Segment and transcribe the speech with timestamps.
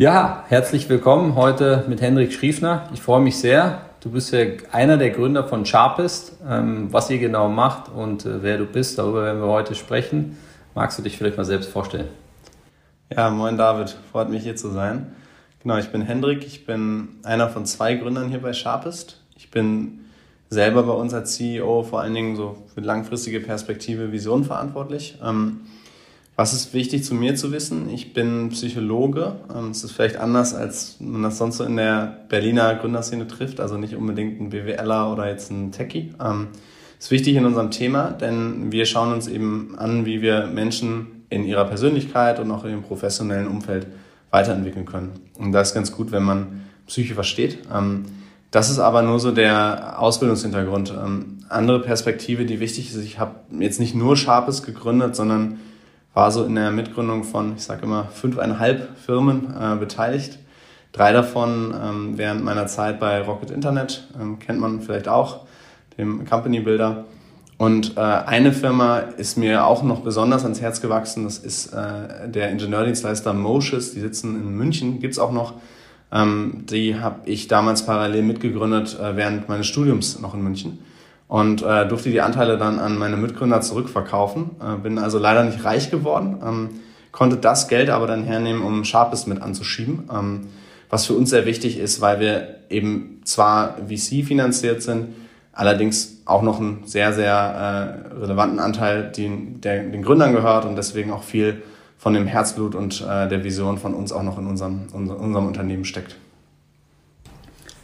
[0.00, 2.88] Ja, herzlich willkommen heute mit Hendrik Schriefner.
[2.94, 3.82] Ich freue mich sehr.
[4.00, 6.38] Du bist ja einer der Gründer von Sharpest.
[6.48, 10.38] Ähm, was ihr genau macht und äh, wer du bist, darüber werden wir heute sprechen.
[10.74, 12.08] Magst du dich vielleicht mal selbst vorstellen?
[13.14, 15.14] Ja, moin David, freut mich hier zu sein.
[15.62, 19.20] Genau, ich bin Hendrik, ich bin einer von zwei Gründern hier bei Sharpest.
[19.36, 20.06] Ich bin
[20.48, 25.18] selber bei uns als CEO vor allen Dingen so für langfristige Perspektive, Vision verantwortlich.
[26.40, 27.90] Was ist wichtig zu mir zu wissen?
[27.90, 29.36] Ich bin Psychologe.
[29.54, 33.60] Ähm, es ist vielleicht anders, als man das sonst so in der Berliner Gründerszene trifft.
[33.60, 36.14] Also nicht unbedingt ein BWLer oder jetzt ein Techie.
[36.18, 36.48] Ähm,
[36.98, 41.44] ist wichtig in unserem Thema, denn wir schauen uns eben an, wie wir Menschen in
[41.44, 43.88] ihrer Persönlichkeit und auch in ihrem professionellen Umfeld
[44.30, 45.20] weiterentwickeln können.
[45.36, 47.58] Und das ist ganz gut, wenn man Psyche versteht.
[47.70, 48.06] Ähm,
[48.50, 50.94] das ist aber nur so der Ausbildungshintergrund.
[51.50, 55.58] Andere Perspektive, die wichtig ist, ich habe jetzt nicht nur Sharpes gegründet, sondern
[56.14, 60.38] war so in der Mitgründung von, ich sage immer, fünfeinhalb Firmen äh, beteiligt.
[60.92, 65.46] Drei davon ähm, während meiner Zeit bei Rocket Internet, ähm, kennt man vielleicht auch,
[65.98, 67.04] dem Company Builder.
[67.58, 71.24] Und äh, eine Firma ist mir auch noch besonders ans Herz gewachsen.
[71.24, 73.92] Das ist äh, der Ingenieurdienstleister Moshes.
[73.92, 75.54] Die sitzen in München, gibt's auch noch.
[76.10, 80.78] Ähm, die habe ich damals parallel mitgegründet äh, während meines Studiums noch in München
[81.30, 84.50] und äh, durfte die Anteile dann an meine Mitgründer zurückverkaufen.
[84.60, 86.70] Äh, bin also leider nicht reich geworden, ähm,
[87.12, 90.48] konnte das Geld aber dann hernehmen, um Sharpest mit anzuschieben, ähm,
[90.90, 95.14] was für uns sehr wichtig ist, weil wir eben zwar VC finanziert sind,
[95.52, 100.74] allerdings auch noch einen sehr, sehr äh, relevanten Anteil, den, der den Gründern gehört und
[100.74, 101.62] deswegen auch viel
[101.96, 105.84] von dem Herzblut und äh, der Vision von uns auch noch in unserem, unserem Unternehmen
[105.84, 106.16] steckt.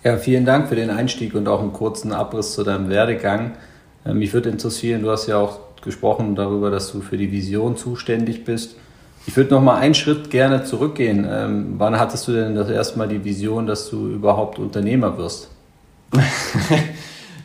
[0.07, 3.57] Ja, vielen Dank für den Einstieg und auch einen kurzen Abriss zu deinem Werdegang.
[4.05, 7.77] Äh, mich würde interessieren, du hast ja auch gesprochen darüber, dass du für die Vision
[7.77, 8.77] zuständig bist.
[9.27, 11.27] Ich würde noch mal einen Schritt gerne zurückgehen.
[11.29, 15.51] Ähm, wann hattest du denn das erste Mal die Vision, dass du überhaupt Unternehmer wirst?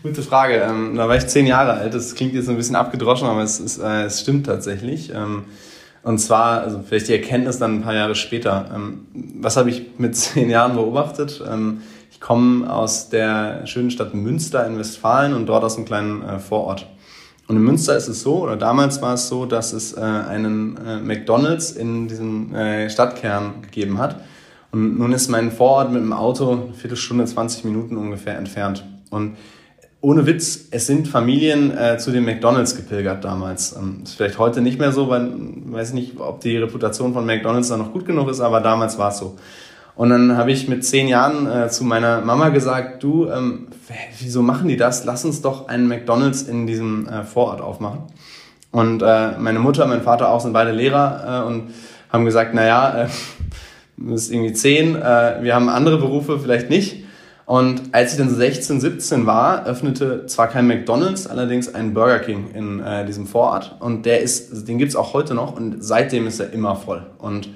[0.04, 0.58] Gute Frage.
[0.58, 1.96] Ähm, da war ich zehn Jahre alt.
[1.96, 5.12] Das klingt jetzt ein bisschen abgedroschen, aber es, ist, äh, es stimmt tatsächlich.
[5.16, 5.46] Ähm,
[6.04, 8.70] und zwar, also vielleicht die Erkenntnis dann ein paar Jahre später.
[8.72, 9.08] Ähm,
[9.40, 11.44] was habe ich mit zehn Jahren beobachtet?
[12.22, 16.88] Komme aus der schönen Stadt Münster in Westfalen und dort aus einem kleinen äh, Vorort.
[17.48, 20.78] Und in Münster ist es so, oder damals war es so, dass es äh, einen
[20.78, 24.22] äh, McDonalds in diesem äh, Stadtkern gegeben hat.
[24.72, 28.86] Und nun ist mein Vorort mit dem Auto eine Viertelstunde, 20 Minuten ungefähr entfernt.
[29.09, 29.36] Und
[30.00, 33.76] ohne Witz, es sind Familien äh, zu den McDonalds gepilgert damals.
[33.76, 35.30] Ähm, ist vielleicht heute nicht mehr so, weil
[35.66, 39.09] weiß nicht, ob die Reputation von McDonalds da noch gut genug ist, aber damals war
[39.09, 39.38] es so.
[39.96, 43.68] Und dann habe ich mit zehn Jahren äh, zu meiner Mama gesagt, du, ähm,
[44.19, 45.06] wieso machen die das?
[45.06, 48.03] Lass uns doch einen McDonald's in diesem äh, Vorort aufmachen.
[48.72, 51.72] Und äh, meine Mutter, mein Vater auch sind beide Lehrer äh, und
[52.12, 53.07] haben gesagt, naja, äh,
[53.97, 57.03] bist irgendwie zehn, äh, wir haben andere Berufe, vielleicht nicht.
[57.46, 62.52] Und als ich dann 16, 17 war, öffnete zwar kein McDonald's, allerdings ein Burger King
[62.53, 63.75] in äh, diesem Vorort.
[63.81, 67.06] Und der ist, den gibt's auch heute noch und seitdem ist er immer voll.
[67.18, 67.50] Und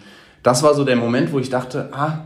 [0.46, 2.20] das war so der Moment, wo ich dachte, ah,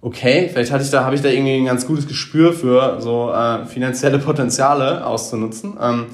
[0.00, 3.32] okay, vielleicht hatte ich da, habe ich da irgendwie ein ganz gutes Gespür für so
[3.32, 5.76] äh, finanzielle Potenziale auszunutzen.
[5.82, 6.06] Ähm,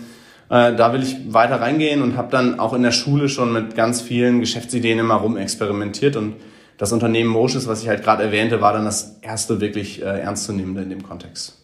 [0.49, 3.75] äh, da will ich weiter reingehen und habe dann auch in der Schule schon mit
[3.75, 6.37] ganz vielen Geschäftsideen immer rumexperimentiert und
[6.79, 10.81] das Unternehmen Moshes, was ich halt gerade erwähnte, war dann das erste wirklich äh, ernstzunehmende
[10.81, 11.59] in dem Kontext.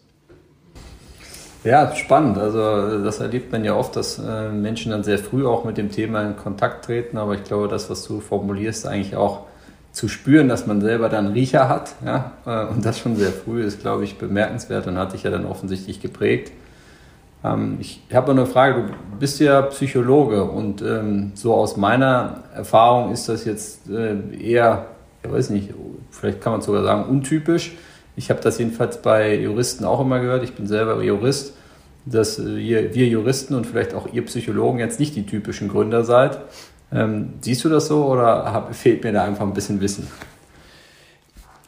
[1.65, 2.37] Ja, spannend.
[2.37, 5.91] Also das erlebt man ja oft, dass äh, Menschen dann sehr früh auch mit dem
[5.91, 7.17] Thema in Kontakt treten.
[7.17, 9.47] Aber ich glaube, das, was du formulierst, eigentlich auch
[9.93, 13.62] zu spüren, dass man selber dann Riecher hat, ja, äh, und das schon sehr früh
[13.62, 16.53] ist, glaube ich, bemerkenswert und hat dich ja dann offensichtlich geprägt.
[17.43, 22.44] Ähm, ich habe noch eine Frage, du bist ja Psychologe und ähm, so aus meiner
[22.55, 24.87] Erfahrung ist das jetzt äh, eher,
[25.25, 25.70] ich weiß nicht,
[26.11, 27.73] vielleicht kann man sogar sagen, untypisch.
[28.17, 31.55] Ich habe das jedenfalls bei Juristen auch immer gehört, ich bin selber Jurist,
[32.06, 32.44] dass äh,
[32.94, 36.38] wir Juristen und vielleicht auch ihr Psychologen jetzt nicht die typischen Gründer seid.
[36.92, 40.08] Ähm, siehst du das so oder hab, fehlt mir da einfach ein bisschen Wissen?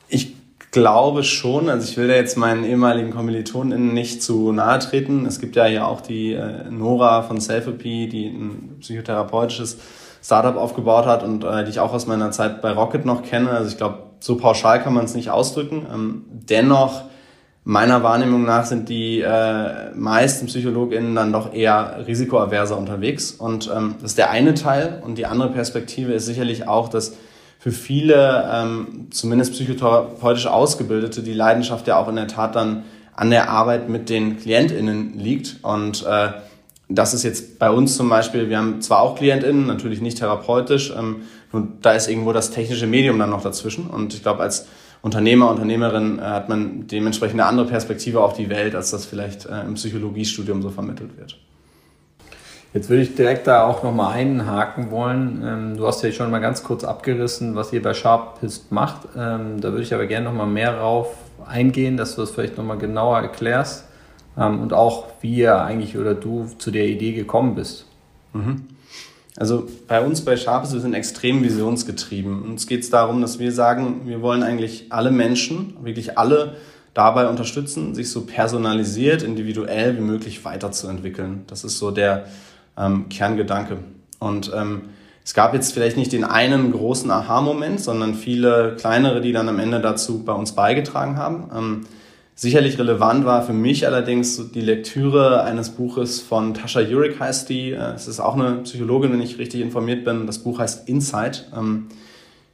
[0.08, 0.34] Ich
[0.72, 1.68] glaube schon.
[1.68, 5.26] Also ich will da jetzt meinen ehemaligen KommilitonInnen nicht zu nahe treten.
[5.26, 9.78] Es gibt ja hier auch die äh, Nora von Selfie, die ein psychotherapeutisches
[10.22, 13.50] Startup aufgebaut hat und äh, die ich auch aus meiner Zeit bei Rocket noch kenne.
[13.50, 15.86] Also ich glaube, so pauschal kann man es nicht ausdrücken.
[15.92, 17.02] Ähm, dennoch
[17.64, 23.32] meiner Wahrnehmung nach sind die äh, meisten PsychologInnen dann doch eher risikoaverser unterwegs.
[23.32, 25.00] Und ähm, das ist der eine Teil.
[25.04, 27.14] Und die andere Perspektive ist sicherlich auch, dass
[27.58, 32.82] für viele, ähm, zumindest psychotherapeutisch Ausgebildete, die Leidenschaft ja auch in der Tat dann
[33.14, 35.58] an der Arbeit mit den KlientInnen liegt.
[35.62, 36.30] Und äh,
[36.88, 40.92] das ist jetzt bei uns zum Beispiel, wir haben zwar auch KlientInnen, natürlich nicht therapeutisch,
[40.96, 41.22] ähm,
[41.52, 43.86] und da ist irgendwo das technische Medium dann noch dazwischen.
[43.86, 44.66] Und ich glaube, als
[45.02, 49.46] Unternehmer, Unternehmerin äh, hat man dementsprechend eine andere Perspektive auf die Welt, als das vielleicht
[49.46, 51.38] äh, im Psychologiestudium so vermittelt wird.
[52.72, 55.42] Jetzt würde ich direkt da auch nochmal einhaken wollen.
[55.44, 59.08] Ähm, du hast ja schon mal ganz kurz abgerissen, was ihr bei Sharpist macht.
[59.16, 61.14] Ähm, da würde ich aber gerne nochmal mehr drauf
[61.46, 63.84] eingehen, dass du das vielleicht nochmal genauer erklärst
[64.38, 67.86] ähm, und auch, wie ihr eigentlich oder du zu der Idee gekommen bist.
[68.32, 68.68] Mhm.
[69.36, 72.42] Also bei uns bei Sharpes, wir sind extrem visionsgetrieben.
[72.42, 76.56] Uns geht es darum, dass wir sagen, wir wollen eigentlich alle Menschen, wirklich alle,
[76.94, 81.44] dabei unterstützen, sich so personalisiert, individuell wie möglich weiterzuentwickeln.
[81.46, 82.26] Das ist so der
[82.76, 83.78] ähm, Kerngedanke.
[84.18, 84.82] Und ähm,
[85.24, 89.58] es gab jetzt vielleicht nicht den einen großen Aha-Moment, sondern viele kleinere, die dann am
[89.58, 91.50] Ende dazu bei uns beigetragen haben.
[91.56, 91.86] Ähm,
[92.34, 97.72] Sicherlich relevant war für mich allerdings die Lektüre eines Buches von Tasha Urich heißt die.
[97.72, 100.26] Äh, es ist auch eine Psychologin, wenn ich richtig informiert bin.
[100.26, 101.50] Das Buch heißt Insight.
[101.54, 101.88] Ähm,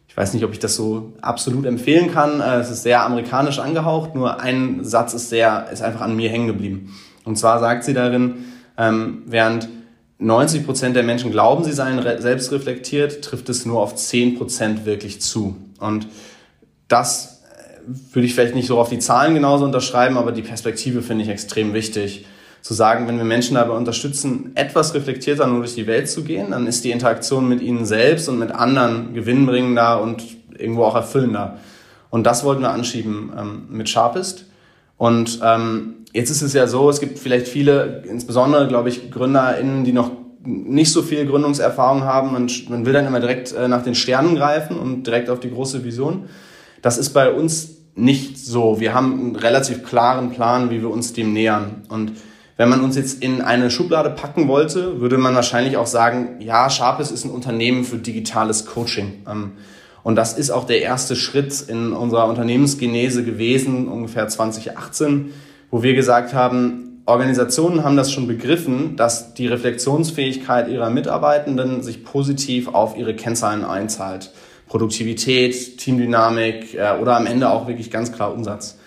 [0.08, 2.40] ich weiß nicht, ob ich das so absolut empfehlen kann.
[2.40, 6.28] Äh, es ist sehr amerikanisch angehaucht, nur ein Satz ist sehr, ist einfach an mir
[6.28, 6.94] hängen geblieben.
[7.24, 8.46] Und zwar sagt sie darin,
[8.76, 9.68] ähm, während
[10.18, 14.84] 90 Prozent der Menschen glauben, sie seien selbst reflektiert, trifft es nur auf 10 Prozent
[14.84, 15.56] wirklich zu.
[15.78, 16.08] Und
[16.88, 17.37] das
[18.12, 21.30] würde ich vielleicht nicht so auf die Zahlen genauso unterschreiben, aber die Perspektive finde ich
[21.30, 22.26] extrem wichtig.
[22.60, 26.50] Zu sagen, wenn wir Menschen dabei unterstützen, etwas reflektierter nur durch die Welt zu gehen,
[26.50, 30.24] dann ist die Interaktion mit ihnen selbst und mit anderen gewinnbringender und
[30.58, 31.58] irgendwo auch erfüllender.
[32.10, 34.46] Und das wollten wir anschieben ähm, mit Sharpist.
[34.96, 39.84] Und ähm, jetzt ist es ja so, es gibt vielleicht viele, insbesondere, glaube ich, GründerInnen,
[39.84, 40.10] die noch
[40.44, 42.32] nicht so viel Gründungserfahrung haben.
[42.32, 45.50] Man, man will dann immer direkt äh, nach den Sternen greifen und direkt auf die
[45.50, 46.28] große Vision.
[46.82, 48.80] Das ist bei uns nicht so.
[48.80, 51.82] Wir haben einen relativ klaren Plan, wie wir uns dem nähern.
[51.88, 52.12] Und
[52.56, 56.68] wenn man uns jetzt in eine Schublade packen wollte, würde man wahrscheinlich auch sagen, ja,
[56.70, 59.24] Sharpes ist ein Unternehmen für digitales Coaching.
[59.28, 59.52] Ähm,
[60.02, 65.32] und das ist auch der erste Schritt in unserer Unternehmensgenese gewesen, ungefähr 2018,
[65.70, 72.04] wo wir gesagt haben, Organisationen haben das schon begriffen, dass die Reflexionsfähigkeit ihrer Mitarbeitenden sich
[72.04, 74.30] positiv auf ihre Kennzahlen einzahlt.
[74.68, 78.78] Produktivität, Teamdynamik äh, oder am Ende auch wirklich ganz klar Umsatz.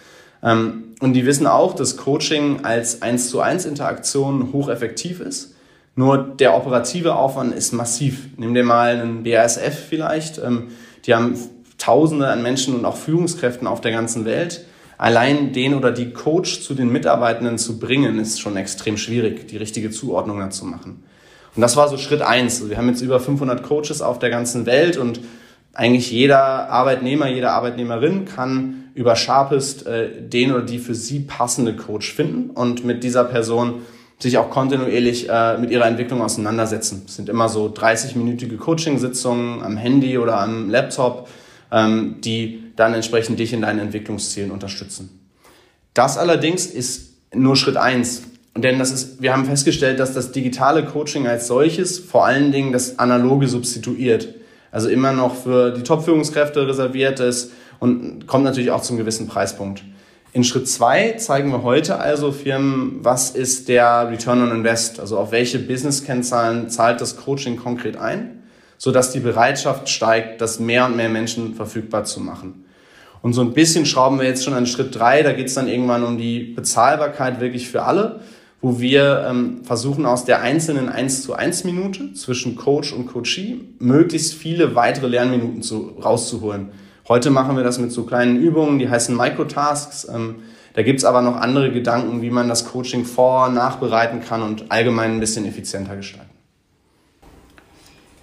[0.43, 5.55] Ähm, und die wissen auch, dass Coaching als 1 zu 1 Interaktion hocheffektiv ist.
[5.95, 8.27] Nur der operative Aufwand ist massiv.
[8.37, 10.37] Nimm dir mal einen BASF vielleicht.
[10.37, 10.69] Ähm,
[11.05, 11.35] die haben
[11.77, 14.65] Tausende an Menschen und auch Führungskräften auf der ganzen Welt.
[14.99, 19.57] Allein den oder die Coach zu den Mitarbeitenden zu bringen, ist schon extrem schwierig, die
[19.57, 21.03] richtige Zuordnung dazu machen.
[21.55, 22.69] Und das war so Schritt eins.
[22.69, 25.21] Wir haben jetzt über 500 Coaches auf der ganzen Welt und
[25.73, 31.75] eigentlich jeder Arbeitnehmer, jede Arbeitnehmerin kann über Sharpest äh, den oder die für sie passende
[31.75, 33.81] Coach finden und mit dieser Person
[34.19, 37.03] sich auch kontinuierlich äh, mit ihrer Entwicklung auseinandersetzen.
[37.07, 41.27] Es sind immer so 30-minütige Coaching-Sitzungen am Handy oder am Laptop,
[41.71, 45.19] ähm, die dann entsprechend dich in deinen Entwicklungszielen unterstützen.
[45.93, 48.23] Das allerdings ist nur Schritt eins,
[48.55, 52.73] denn das ist, wir haben festgestellt, dass das digitale Coaching als solches vor allen Dingen
[52.73, 54.27] das analoge substituiert
[54.71, 59.83] also immer noch für die Top-Führungskräfte reserviert ist und kommt natürlich auch zum gewissen Preispunkt.
[60.33, 65.17] In Schritt zwei zeigen wir heute also Firmen, was ist der Return on Invest, also
[65.17, 68.43] auf welche Business-Kennzahlen zahlt das Coaching konkret ein,
[68.77, 72.63] sodass die Bereitschaft steigt, das mehr und mehr Menschen verfügbar zu machen.
[73.21, 75.67] Und so ein bisschen schrauben wir jetzt schon an Schritt drei, da geht es dann
[75.67, 78.21] irgendwann um die Bezahlbarkeit wirklich für alle
[78.61, 83.59] wo wir ähm, versuchen, aus der einzelnen 1 zu 1 Minute zwischen Coach und Coachee
[83.79, 86.69] möglichst viele weitere Lernminuten zu, rauszuholen.
[87.07, 90.07] Heute machen wir das mit so kleinen Übungen, die heißen Microtasks.
[90.13, 90.35] Ähm,
[90.73, 95.13] da gibt's aber noch andere Gedanken, wie man das Coaching vor- nachbereiten kann und allgemein
[95.13, 96.29] ein bisschen effizienter gestalten.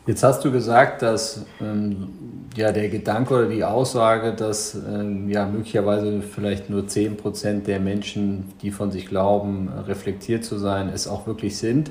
[0.08, 2.08] Jetzt hast du gesagt, dass ähm,
[2.56, 8.54] ja, der Gedanke oder die Aussage, dass ähm, ja, möglicherweise vielleicht nur 10% der Menschen,
[8.62, 11.90] die von sich glauben, reflektiert zu sein, es auch wirklich sind,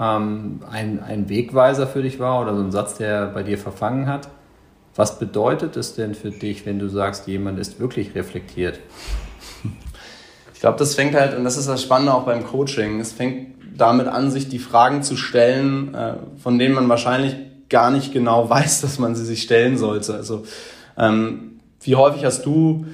[0.00, 4.08] ähm, ein, ein Wegweiser für dich war oder so ein Satz, der bei dir verfangen
[4.08, 4.30] hat.
[4.96, 8.80] Was bedeutet es denn für dich, wenn du sagst, jemand ist wirklich reflektiert?
[10.54, 13.53] Ich glaube, das fängt halt, und das ist das Spannende auch beim Coaching, es fängt
[13.76, 17.36] damit an, sich die Fragen zu stellen, äh, von denen man wahrscheinlich
[17.68, 20.14] gar nicht genau weiß, dass man sie sich stellen sollte.
[20.14, 20.44] Also
[20.96, 22.86] ähm, wie häufig hast du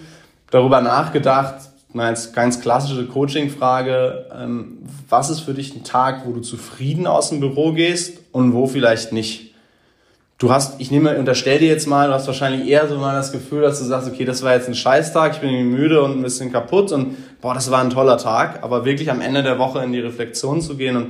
[0.50, 1.56] darüber nachgedacht,
[1.94, 7.30] jetzt ganz klassische Coaching-Frage, ähm, was ist für dich ein Tag, wo du zufrieden aus
[7.30, 9.49] dem Büro gehst und wo vielleicht nicht?
[10.40, 13.30] Du hast, ich nehme, unterstell dir jetzt mal, du hast wahrscheinlich eher so mal das
[13.30, 16.12] Gefühl, dass du sagst, okay, das war jetzt ein Scheißtag, ich bin irgendwie müde und
[16.12, 19.58] ein bisschen kaputt und boah, das war ein toller Tag, aber wirklich am Ende der
[19.58, 21.08] Woche in die Reflexion zu gehen und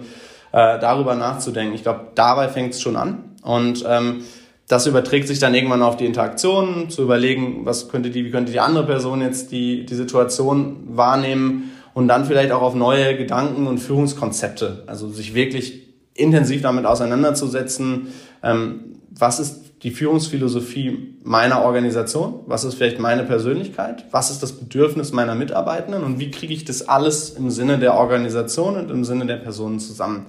[0.51, 3.37] äh, darüber nachzudenken, ich glaube, dabei fängt es schon an.
[3.45, 4.25] Und ähm,
[4.67, 8.51] das überträgt sich dann irgendwann auf die Interaktion, zu überlegen, was könnte die, wie könnte
[8.51, 13.69] die andere Person jetzt die, die Situation wahrnehmen und dann vielleicht auch auf neue Gedanken
[13.69, 18.09] und Führungskonzepte, also sich wirklich intensiv damit auseinanderzusetzen,
[18.43, 24.53] ähm, was ist die Führungsphilosophie meiner Organisation, was ist vielleicht meine Persönlichkeit, was ist das
[24.53, 29.05] Bedürfnis meiner Mitarbeitenden und wie kriege ich das alles im Sinne der Organisation und im
[29.05, 30.27] Sinne der Personen zusammen.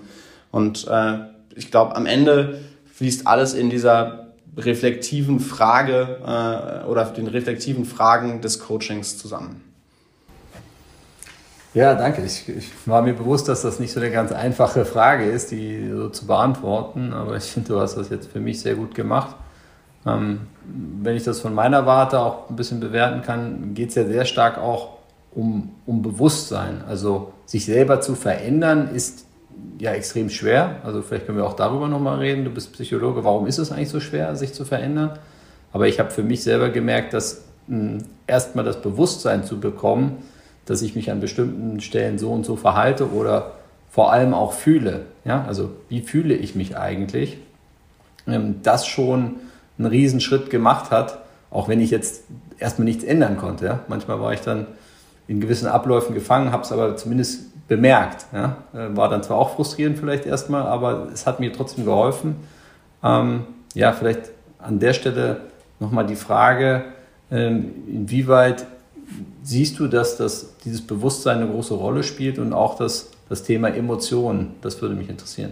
[0.51, 1.19] Und äh,
[1.55, 2.61] ich glaube, am Ende
[2.93, 9.70] fließt alles in dieser reflektiven Frage äh, oder den reflektiven Fragen des Coachings zusammen.
[11.73, 12.21] Ja, danke.
[12.23, 15.89] Ich, ich, war mir bewusst, dass das nicht so eine ganz einfache Frage ist, die
[15.89, 19.37] so zu beantworten, aber ich finde, du hast das jetzt für mich sehr gut gemacht.
[20.05, 24.05] Ähm, wenn ich das von meiner Warte auch ein bisschen bewerten kann, geht es ja
[24.05, 24.97] sehr stark auch
[25.33, 26.83] um, um Bewusstsein.
[26.89, 29.25] Also sich selber zu verändern ist
[29.79, 30.77] ja extrem schwer.
[30.83, 32.43] Also vielleicht können wir auch darüber nochmal reden.
[32.43, 33.23] Du bist Psychologe.
[33.23, 35.19] Warum ist es eigentlich so schwer, sich zu verändern?
[35.71, 40.17] Aber ich habe für mich selber gemerkt, dass hm, erstmal das Bewusstsein zu bekommen,
[40.71, 43.51] dass ich mich an bestimmten Stellen so und so verhalte oder
[43.89, 45.01] vor allem auch fühle.
[45.25, 45.43] Ja?
[45.45, 47.39] Also wie fühle ich mich eigentlich?
[48.25, 49.35] Ähm, das schon
[49.77, 51.17] einen Riesenschritt gemacht hat,
[51.49, 52.23] auch wenn ich jetzt
[52.57, 53.65] erstmal nichts ändern konnte.
[53.65, 53.79] Ja?
[53.89, 54.65] Manchmal war ich dann
[55.27, 58.27] in gewissen Abläufen gefangen, habe es aber zumindest bemerkt.
[58.31, 58.55] Ja?
[58.73, 62.37] Äh, war dann zwar auch frustrierend vielleicht erstmal, aber es hat mir trotzdem geholfen.
[63.03, 65.41] Ähm, ja, vielleicht an der Stelle
[65.81, 66.85] nochmal die Frage,
[67.29, 68.65] ähm, inwieweit
[69.43, 73.69] siehst du, dass das, dieses Bewusstsein eine große Rolle spielt und auch das, das Thema
[73.69, 74.55] Emotionen?
[74.61, 75.51] Das würde mich interessieren.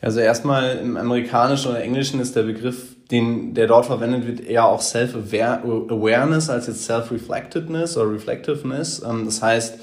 [0.00, 4.64] Also erstmal im Amerikanischen oder Englischen ist der Begriff, den, der dort verwendet wird, eher
[4.64, 9.02] auch Self-Awareness als jetzt Self-Reflectedness oder Reflectiveness.
[9.08, 9.78] Ähm, das heißt,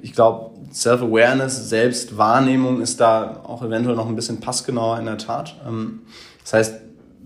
[0.00, 5.56] ich glaube, Self-Awareness, Selbstwahrnehmung ist da auch eventuell noch ein bisschen passgenauer in der Tat.
[5.66, 6.02] Ähm,
[6.42, 6.74] das heißt,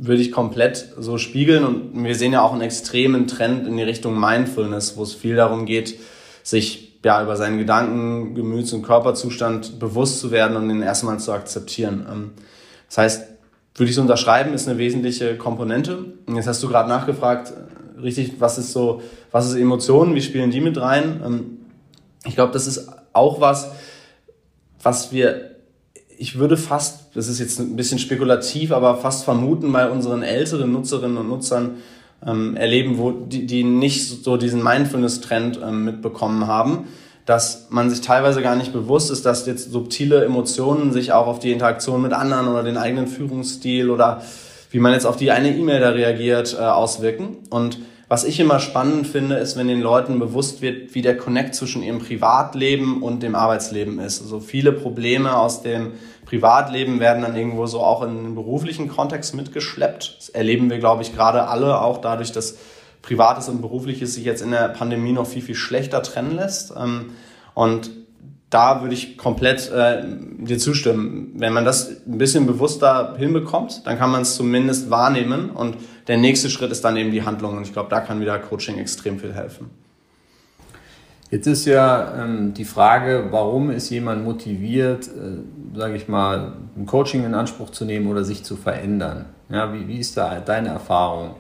[0.00, 3.83] würde ich komplett so spiegeln und wir sehen ja auch einen extremen Trend in die
[3.83, 5.99] Richtung Mindfulness, wo es viel darum geht,
[6.43, 11.33] sich ja über seinen Gedanken, Gemüts- und Körperzustand bewusst zu werden und den erstmal zu
[11.33, 12.07] akzeptieren.
[12.11, 12.31] Ähm,
[12.88, 13.28] das heißt,
[13.75, 15.99] würde ich so unterschreiben, ist eine wesentliche Komponente.
[16.26, 20.23] Und jetzt hast du gerade nachgefragt, äh, richtig, was ist so, was ist Emotionen, wie
[20.23, 21.21] spielen die mit rein?
[21.25, 21.59] Ähm,
[22.25, 23.71] ich glaube, das ist auch was,
[24.83, 25.48] was wir,
[26.18, 30.72] ich würde fast, das ist jetzt ein bisschen spekulativ, aber fast vermuten bei unseren älteren
[30.72, 31.76] Nutzerinnen und Nutzern
[32.26, 36.88] ähm, erleben, wo die, die nicht so diesen Mindfulness-Trend ähm, mitbekommen haben,
[37.25, 41.38] dass man sich teilweise gar nicht bewusst ist, dass jetzt subtile Emotionen sich auch auf
[41.38, 44.22] die Interaktion mit anderen oder den eigenen Führungsstil oder
[44.70, 47.37] wie man jetzt auf die eine E-Mail da reagiert, äh, auswirken.
[47.50, 47.78] Und
[48.09, 51.83] was ich immer spannend finde, ist, wenn den Leuten bewusst wird, wie der Connect zwischen
[51.83, 54.23] ihrem Privatleben und dem Arbeitsleben ist.
[54.23, 55.93] Also viele Probleme aus dem
[56.25, 60.17] Privatleben werden dann irgendwo so auch in den beruflichen Kontext mitgeschleppt.
[60.19, 62.57] Das erleben wir, glaube ich, gerade alle, auch dadurch, dass
[63.03, 66.73] Privates und Berufliches sich jetzt in der Pandemie noch viel, viel schlechter trennen lässt.
[66.77, 67.12] Ähm,
[67.55, 67.91] und
[68.50, 70.03] da würde ich komplett äh,
[70.38, 71.33] dir zustimmen.
[71.35, 75.77] Wenn man das ein bisschen bewusster hinbekommt, dann kann man es zumindest wahrnehmen und
[76.09, 78.79] der nächste Schritt ist dann eben die Handlung und ich glaube, da kann wieder Coaching
[78.79, 79.71] extrem viel helfen.
[81.31, 86.87] Jetzt ist ja ähm, die Frage, warum ist jemand motiviert, äh, sage ich mal, ein
[86.87, 89.27] Coaching in Anspruch zu nehmen oder sich zu verändern?
[89.50, 91.35] Ja, wie, wie ist da deine Erfahrung?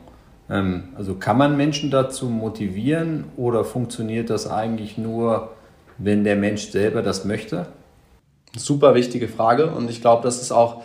[0.50, 5.52] Ähm, also kann man Menschen dazu motivieren oder funktioniert das eigentlich nur,
[5.96, 7.66] wenn der Mensch selber das möchte?
[8.56, 10.82] Super wichtige Frage und ich glaube, das ist auch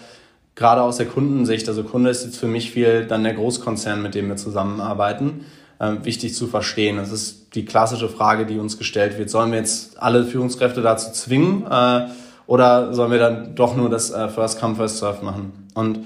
[0.56, 4.16] gerade aus der Kundensicht, also Kunde ist jetzt für mich viel dann der Großkonzern, mit
[4.16, 5.46] dem wir zusammenarbeiten,
[5.80, 6.98] äh, wichtig zu verstehen.
[6.98, 9.30] Das ist die klassische Frage, die uns gestellt wird.
[9.30, 12.08] Sollen wir jetzt alle Führungskräfte dazu zwingen äh,
[12.46, 15.68] oder sollen wir dann doch nur das äh, First Come, First Serve machen?
[15.74, 16.00] Und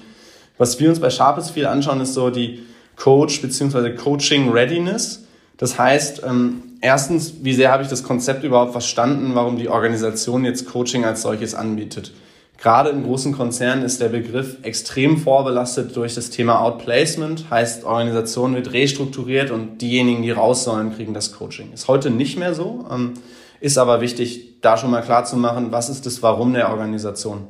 [0.57, 2.63] was wir uns bei Sharpest viel anschauen, ist so die
[2.95, 3.91] Coach bzw.
[3.91, 5.23] Coaching Readiness.
[5.57, 10.45] Das heißt, ähm, erstens, wie sehr habe ich das Konzept überhaupt verstanden, warum die Organisation
[10.45, 12.11] jetzt Coaching als solches anbietet?
[12.57, 18.55] Gerade in großen Konzernen ist der Begriff extrem vorbelastet durch das Thema Outplacement, heißt Organisation
[18.55, 21.71] wird restrukturiert und diejenigen, die raus sollen, kriegen das Coaching.
[21.71, 23.13] Ist heute nicht mehr so, ähm,
[23.59, 27.47] ist aber wichtig, da schon mal klar zu machen, was ist das Warum der Organisation.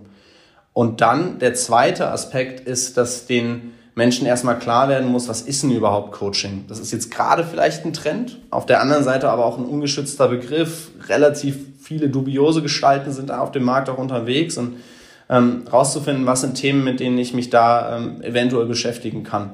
[0.74, 5.64] Und dann der zweite Aspekt ist, dass den Menschen erstmal klar werden muss, was ist
[5.64, 6.66] denn überhaupt Coaching?
[6.68, 10.28] Das ist jetzt gerade vielleicht ein Trend, auf der anderen Seite aber auch ein ungeschützter
[10.28, 10.92] Begriff.
[11.08, 14.76] Relativ viele dubiose Gestalten sind da auf dem Markt auch unterwegs und
[15.30, 19.52] ähm, rauszufinden, was sind Themen, mit denen ich mich da ähm, eventuell beschäftigen kann.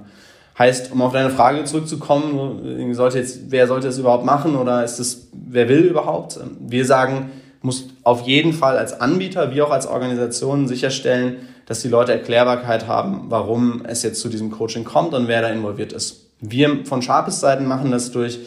[0.58, 5.00] Heißt, um auf deine Frage zurückzukommen, sollte jetzt, wer sollte es überhaupt machen oder ist
[5.00, 6.39] es, wer will überhaupt?
[6.60, 7.32] Wir sagen,
[7.63, 12.88] muss auf jeden Fall als Anbieter wie auch als Organisation sicherstellen, dass die Leute Erklärbarkeit
[12.88, 16.27] haben, warum es jetzt zu diesem Coaching kommt und wer da involviert ist.
[16.39, 18.39] Wir von Sharpest Seiten machen das durch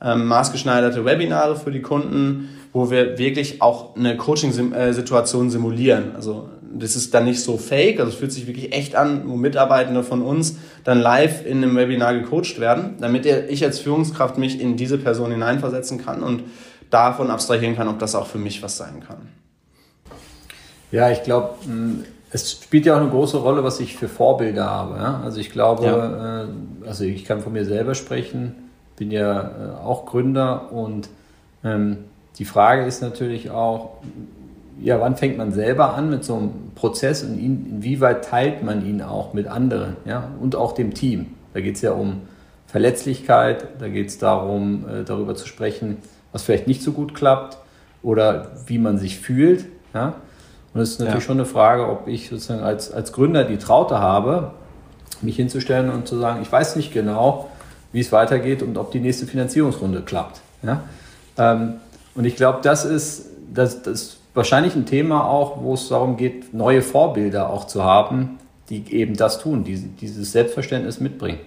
[0.00, 6.16] ähm, maßgeschneiderte Webinare für die Kunden, wo wir wirklich auch eine Coaching-Situation simulieren.
[6.16, 9.36] Also das ist dann nicht so fake, also es fühlt sich wirklich echt an, wo
[9.36, 14.60] Mitarbeitende von uns dann live in einem Webinar gecoacht werden, damit ich als Führungskraft mich
[14.60, 16.44] in diese Person hineinversetzen kann und
[16.90, 19.28] davon abstrahieren kann, ob das auch für mich was sein kann.
[20.90, 21.54] Ja, ich glaube,
[22.30, 24.96] es spielt ja auch eine große Rolle, was ich für Vorbilder habe.
[24.96, 26.42] Also ich glaube, ja.
[26.44, 26.46] äh,
[26.86, 31.08] also ich kann von mir selber sprechen, bin ja äh, auch Gründer und
[31.64, 31.98] ähm,
[32.38, 33.98] die Frage ist natürlich auch,
[34.80, 38.84] ja, wann fängt man selber an mit so einem Prozess und ihn, inwieweit teilt man
[38.84, 40.30] ihn auch mit anderen ja?
[40.40, 41.26] und auch dem Team.
[41.54, 42.22] Da geht es ja um
[42.66, 45.98] Verletzlichkeit, da geht es darum, äh, darüber zu sprechen,
[46.32, 47.58] was vielleicht nicht so gut klappt
[48.02, 49.66] oder wie man sich fühlt.
[49.94, 50.14] Ja?
[50.74, 51.26] Und es ist natürlich ja.
[51.26, 54.52] schon eine Frage, ob ich sozusagen als, als Gründer die Traute habe,
[55.20, 57.50] mich hinzustellen und zu sagen, ich weiß nicht genau,
[57.92, 60.40] wie es weitergeht und ob die nächste Finanzierungsrunde klappt.
[60.62, 60.82] Ja?
[61.36, 61.74] Ähm,
[62.14, 66.54] und ich glaube, das ist, das, das wahrscheinlich ein Thema auch, wo es darum geht,
[66.54, 71.40] neue Vorbilder auch zu haben, die eben das tun, die, dieses Selbstverständnis mitbringen.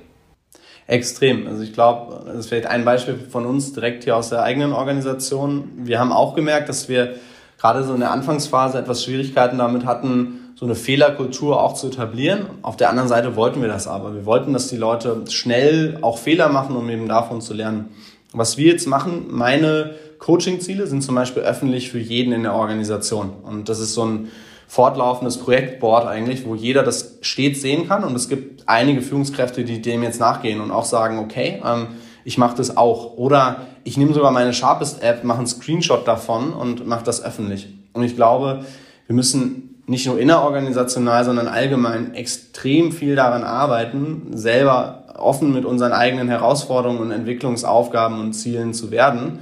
[0.88, 1.48] Extrem.
[1.48, 4.72] Also ich glaube, das ist vielleicht ein Beispiel von uns direkt hier aus der eigenen
[4.72, 5.70] Organisation.
[5.78, 7.16] Wir haben auch gemerkt, dass wir
[7.58, 12.46] gerade so in der Anfangsphase etwas Schwierigkeiten damit hatten, so eine Fehlerkultur auch zu etablieren.
[12.62, 14.14] Auf der anderen Seite wollten wir das aber.
[14.14, 17.90] Wir wollten, dass die Leute schnell auch Fehler machen, um eben davon zu lernen.
[18.32, 23.32] Was wir jetzt machen, meine Coaching-Ziele sind zum Beispiel öffentlich für jeden in der Organisation.
[23.44, 24.30] Und das ist so ein
[24.68, 28.04] fortlaufendes Projektboard eigentlich, wo jeder das stets sehen kann.
[28.04, 31.88] Und es gibt einige Führungskräfte, die dem jetzt nachgehen und auch sagen, okay, ähm,
[32.24, 33.18] ich mache das auch.
[33.18, 37.68] Oder ich nehme sogar meine Sharpest-App, mache einen Screenshot davon und mache das öffentlich.
[37.94, 38.66] Und ich glaube,
[39.08, 45.92] wir müssen nicht nur innerorganisational, sondern allgemein extrem viel daran arbeiten, selber offen mit unseren
[45.92, 49.40] eigenen Herausforderungen und Entwicklungsaufgaben und Zielen zu werden.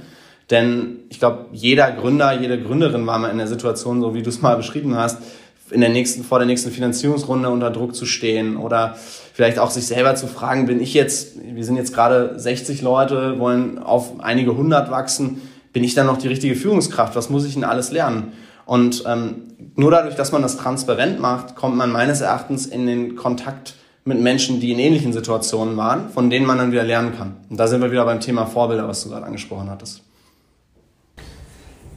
[0.50, 4.28] Denn ich glaube, jeder Gründer, jede Gründerin war mal in der Situation, so wie du
[4.28, 5.18] es mal beschrieben hast,
[5.70, 8.96] in der nächsten, vor der nächsten Finanzierungsrunde unter Druck zu stehen oder
[9.32, 13.38] vielleicht auch sich selber zu fragen, bin ich jetzt, wir sind jetzt gerade 60 Leute,
[13.38, 15.40] wollen auf einige hundert wachsen,
[15.72, 17.16] bin ich dann noch die richtige Führungskraft?
[17.16, 18.32] Was muss ich denn alles lernen?
[18.66, 19.42] Und ähm,
[19.74, 24.20] nur dadurch, dass man das transparent macht, kommt man meines Erachtens in den Kontakt mit
[24.20, 27.36] Menschen, die in ähnlichen Situationen waren, von denen man dann wieder lernen kann.
[27.48, 30.02] Und da sind wir wieder beim Thema Vorbilder, was du gerade angesprochen hattest.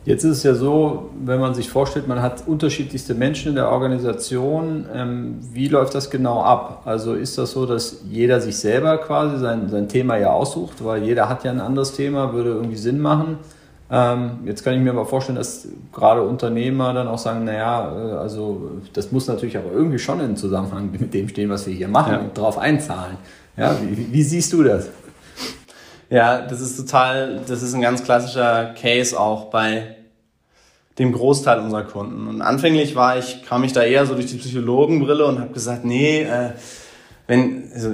[0.08, 3.70] Jetzt ist es ja so, wenn man sich vorstellt, man hat unterschiedlichste Menschen in der
[3.70, 4.86] Organisation.
[4.96, 6.84] Ähm, wie läuft das genau ab?
[6.86, 11.04] Also ist das so, dass jeder sich selber quasi sein, sein Thema ja aussucht, weil
[11.04, 13.40] jeder hat ja ein anderes Thema, würde irgendwie Sinn machen.
[13.92, 18.12] Ähm, jetzt kann ich mir aber vorstellen, dass gerade Unternehmer dann auch sagen, naja, äh,
[18.14, 21.90] also das muss natürlich aber irgendwie schon in Zusammenhang mit dem stehen, was wir hier
[21.90, 22.20] machen ja.
[22.20, 23.18] und darauf einzahlen.
[23.58, 24.88] Ja, wie, wie siehst du das?
[26.10, 29.97] Ja, das ist total, das ist ein ganz klassischer Case auch bei
[31.00, 32.28] dem Großteil unserer Kunden.
[32.28, 35.86] Und anfänglich war ich, kam ich da eher so durch die Psychologenbrille und habe gesagt,
[35.86, 36.52] nee, äh,
[37.28, 37.94] wenn also,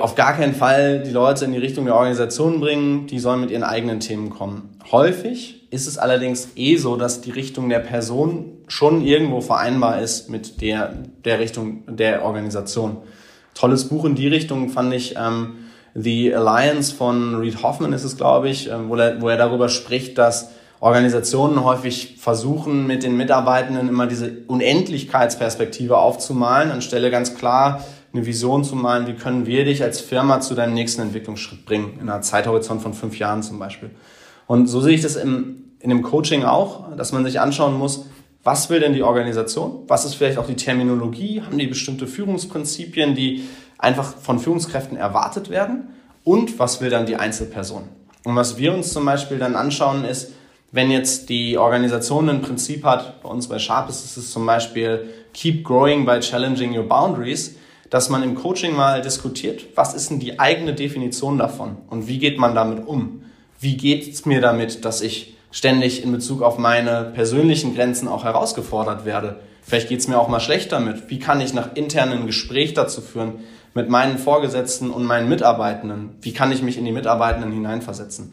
[0.00, 3.50] auf gar keinen Fall die Leute in die Richtung der Organisation bringen, die sollen mit
[3.50, 4.70] ihren eigenen Themen kommen.
[4.90, 10.30] Häufig ist es allerdings eh so, dass die Richtung der Person schon irgendwo vereinbar ist
[10.30, 12.96] mit der, der Richtung der Organisation.
[13.54, 15.58] Tolles Buch in die Richtung fand ich ähm,
[15.94, 19.68] The Alliance von Reid Hoffman ist es, glaube ich, äh, wo, er, wo er darüber
[19.68, 20.50] spricht, dass
[20.82, 28.64] Organisationen häufig versuchen, mit den Mitarbeitenden immer diese Unendlichkeitsperspektive aufzumalen, anstelle ganz klar eine Vision
[28.64, 32.20] zu malen, wie können wir dich als Firma zu deinem nächsten Entwicklungsschritt bringen, in einer
[32.20, 33.90] Zeithorizont von fünf Jahren zum Beispiel.
[34.48, 38.06] Und so sehe ich das im, in dem Coaching auch, dass man sich anschauen muss,
[38.42, 39.84] was will denn die Organisation?
[39.86, 41.42] Was ist vielleicht auch die Terminologie?
[41.42, 43.44] Haben die bestimmte Führungsprinzipien, die
[43.78, 45.90] einfach von Führungskräften erwartet werden?
[46.24, 47.84] Und was will dann die Einzelperson?
[48.24, 50.32] Und was wir uns zum Beispiel dann anschauen ist,
[50.72, 55.10] wenn jetzt die Organisation ein Prinzip hat, bei uns bei Sharp ist es zum Beispiel
[55.34, 57.56] Keep Growing by Challenging Your Boundaries,
[57.90, 62.18] dass man im Coaching mal diskutiert, was ist denn die eigene Definition davon und wie
[62.18, 63.22] geht man damit um?
[63.60, 68.24] Wie geht es mir damit, dass ich ständig in Bezug auf meine persönlichen Grenzen auch
[68.24, 69.40] herausgefordert werde?
[69.62, 71.10] Vielleicht geht es mir auch mal schlecht damit.
[71.10, 73.40] Wie kann ich nach internen Gespräch dazu führen,
[73.74, 76.16] mit meinen Vorgesetzten und meinen Mitarbeitenden?
[76.22, 78.32] Wie kann ich mich in die Mitarbeitenden hineinversetzen?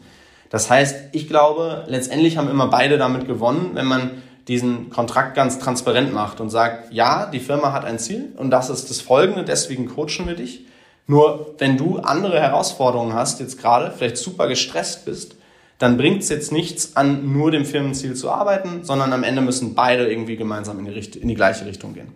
[0.50, 4.10] Das heißt, ich glaube, letztendlich haben immer beide damit gewonnen, wenn man
[4.48, 8.68] diesen Kontrakt ganz transparent macht und sagt, ja, die Firma hat ein Ziel und das
[8.68, 10.66] ist das folgende, deswegen coachen wir dich.
[11.06, 15.36] Nur wenn du andere Herausforderungen hast, jetzt gerade, vielleicht super gestresst bist,
[15.78, 19.74] dann bringt es jetzt nichts an, nur dem Firmenziel zu arbeiten, sondern am Ende müssen
[19.74, 22.12] beide irgendwie gemeinsam in die, Richt in die gleiche Richtung gehen.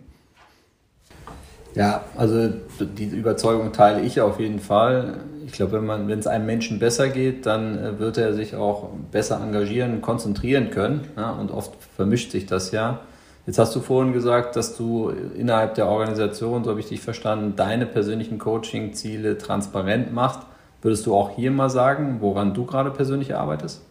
[1.75, 5.17] Ja, also die Überzeugung teile ich auf jeden Fall.
[5.45, 8.55] Ich glaube, wenn man, wenn es einem Menschen besser geht, dann äh, wird er sich
[8.55, 11.01] auch besser engagieren, konzentrieren können.
[11.17, 13.01] Ja, und oft vermischt sich das ja.
[13.45, 17.53] Jetzt hast du vorhin gesagt, dass du innerhalb der Organisation, so habe ich dich verstanden,
[17.55, 20.39] deine persönlichen Coaching-Ziele transparent machst.
[20.81, 23.81] Würdest du auch hier mal sagen, woran du gerade persönlich arbeitest?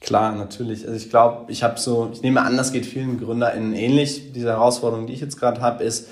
[0.00, 0.86] Klar, natürlich.
[0.86, 4.32] Also ich glaube, ich habe so, ich nehme an, das geht vielen GründerInnen ähnlich.
[4.32, 6.08] Diese Herausforderung, die ich jetzt gerade habe, ist,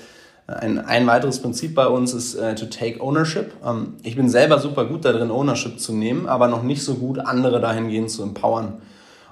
[0.47, 3.51] ein, ein weiteres Prinzip bei uns ist äh, to take ownership.
[3.65, 7.19] Ähm, ich bin selber super gut darin, Ownership zu nehmen, aber noch nicht so gut,
[7.19, 8.81] andere dahingehend zu empowern.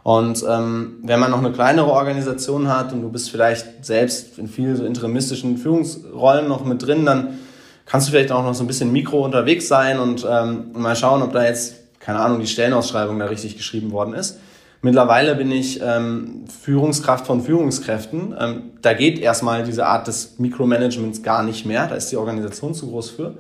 [0.04, 4.47] Und ähm, wenn man noch eine kleinere Organisation hat und du bist vielleicht selbst in
[4.47, 7.39] vielen so interimistischen Führungsrollen noch mit drin, dann
[7.86, 11.23] kannst du vielleicht auch noch so ein bisschen mikro unterwegs sein und ähm, mal schauen,
[11.23, 14.38] ob da jetzt, keine Ahnung, die Stellenausschreibung da richtig geschrieben worden ist.
[14.86, 18.36] Mittlerweile bin ich ähm, Führungskraft von Führungskräften.
[18.39, 21.88] Ähm, da geht erstmal diese Art des Mikromanagements gar nicht mehr.
[21.88, 23.34] Da ist die Organisation zu groß für.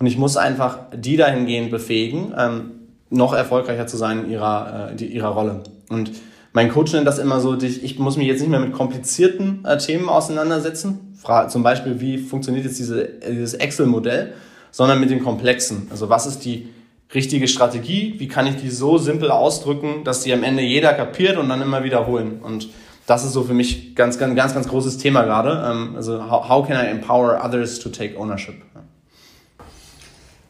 [0.00, 2.72] Und ich muss einfach die dahingehend befähigen, ähm,
[3.08, 5.62] noch erfolgreicher zu sein in ihrer, äh, die, ihrer Rolle.
[5.90, 6.10] Und
[6.52, 9.64] mein Coach nennt das immer so, ich, ich muss mich jetzt nicht mehr mit komplizierten
[9.64, 11.16] äh, Themen auseinandersetzen,
[11.50, 14.32] zum Beispiel, wie funktioniert jetzt diese, dieses Excel-Modell,
[14.72, 15.86] sondern mit den komplexen.
[15.92, 16.68] Also was ist die
[17.14, 18.14] richtige Strategie?
[18.18, 21.62] Wie kann ich die so simpel ausdrücken, dass die am Ende jeder kapiert und dann
[21.62, 22.40] immer wiederholen?
[22.42, 22.68] Und
[23.06, 25.64] das ist so für mich ganz, ganz, ganz, ganz großes Thema gerade.
[25.70, 28.56] Ähm, also how, how can I empower others to take ownership?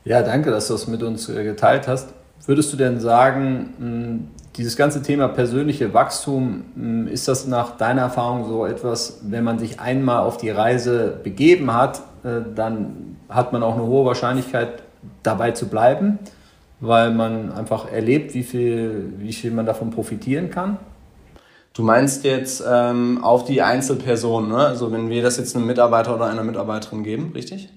[0.04, 2.14] Ja, danke, dass du das mit uns äh, geteilt hast.
[2.46, 8.46] Würdest du denn sagen, dieses ganze Thema persönliche Wachstum, hm, ist das nach deiner Erfahrung
[8.48, 13.62] so etwas, wenn man sich einmal auf die Reise begeben hat, äh, dann hat man
[13.62, 14.82] auch eine hohe Wahrscheinlichkeit
[15.22, 16.18] dabei zu bleiben,
[16.80, 20.78] weil man einfach erlebt, wie viel, wie viel man davon profitieren kann?
[21.72, 24.56] Du meinst jetzt ähm, auf die Einzelperson, ne?
[24.56, 27.68] also wenn wir das jetzt einem Mitarbeiter oder einer Mitarbeiterin geben, richtig?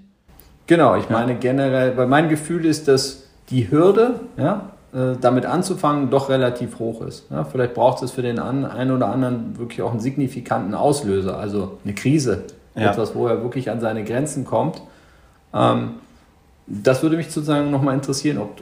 [0.66, 6.10] Genau, ich meine generell, weil mein Gefühl ist, dass die Hürde, ja, äh, damit anzufangen,
[6.10, 7.26] doch relativ hoch ist.
[7.30, 11.78] Ja, vielleicht braucht es für den einen oder anderen wirklich auch einen signifikanten Auslöser, also
[11.84, 12.44] eine Krise,
[12.76, 12.92] ja.
[12.92, 14.82] etwas, wo er wirklich an seine Grenzen kommt.
[15.54, 15.96] Ähm,
[16.68, 18.62] das würde mich sozusagen nochmal interessieren, ob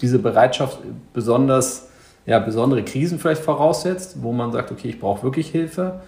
[0.00, 0.78] diese Bereitschaft
[1.12, 1.88] besonders,
[2.26, 6.00] ja, besondere Krisen vielleicht voraussetzt, wo man sagt, okay, ich brauche wirklich Hilfe.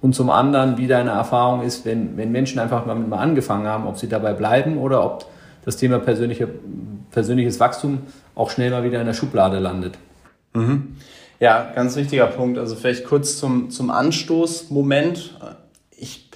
[0.00, 3.86] Und zum anderen, wie deine Erfahrung ist, wenn, wenn Menschen einfach mal, mal angefangen haben,
[3.86, 5.26] ob sie dabei bleiben oder ob
[5.64, 6.48] das Thema persönliche,
[7.10, 8.00] persönliches Wachstum
[8.34, 9.94] auch schnell mal wieder in der Schublade landet.
[10.52, 10.96] Mhm.
[11.40, 12.58] Ja, ganz wichtiger Punkt.
[12.58, 15.38] Also vielleicht kurz zum, zum Anstoßmoment.
[15.90, 16.30] Ich,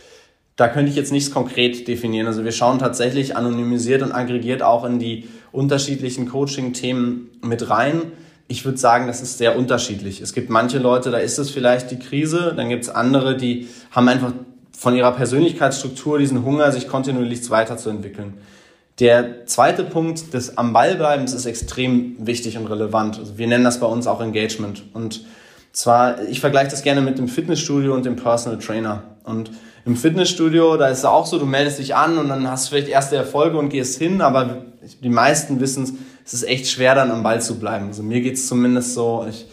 [0.56, 2.26] da könnte ich jetzt nichts konkret definieren.
[2.26, 8.12] Also wir schauen tatsächlich anonymisiert und aggregiert auch in die unterschiedlichen Coaching-Themen mit rein.
[8.48, 10.20] Ich würde sagen, das ist sehr unterschiedlich.
[10.20, 12.54] Es gibt manche Leute, da ist es vielleicht die Krise.
[12.56, 14.32] Dann gibt es andere, die haben einfach
[14.72, 18.34] von ihrer Persönlichkeitsstruktur diesen Hunger, sich kontinuierlich weiterzuentwickeln.
[19.00, 23.18] Der zweite Punkt des am Ball bleibens ist extrem wichtig und relevant.
[23.18, 24.82] Also wir nennen das bei uns auch Engagement.
[24.92, 25.24] Und
[25.72, 29.02] zwar, ich vergleiche das gerne mit dem Fitnessstudio und dem Personal Trainer.
[29.22, 29.50] Und
[29.84, 32.70] im Fitnessstudio, da ist es auch so, du meldest dich an und dann hast du
[32.70, 34.64] vielleicht erste Erfolge und gehst hin, aber
[35.02, 37.86] die meisten wissen es, ist echt schwer, dann am Ball zu bleiben.
[37.86, 39.46] Also mir geht's zumindest so, ich,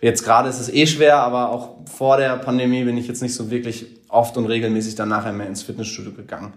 [0.00, 3.34] jetzt gerade ist es eh schwer, aber auch vor der Pandemie bin ich jetzt nicht
[3.34, 6.52] so wirklich oft und regelmäßig dann nachher mehr ins Fitnessstudio gegangen.